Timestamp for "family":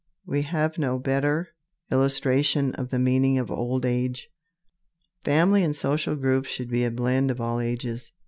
5.23-5.61